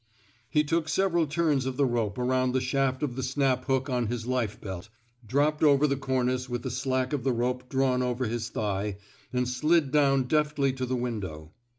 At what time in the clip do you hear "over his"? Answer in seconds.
8.01-8.49